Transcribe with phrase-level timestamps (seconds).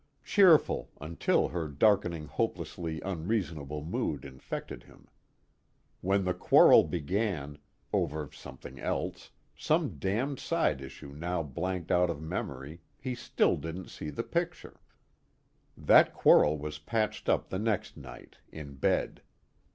[0.23, 5.07] Cheerful, until her darkening hopelessly unreasonable mood infected him.
[5.99, 7.59] When the quarrel began,
[7.93, 13.89] over something else, some damned side issue now blanked out of memory, he still didn't
[13.89, 14.79] see the picture.
[15.77, 19.21] That quarrel was patched up the next night, in bed.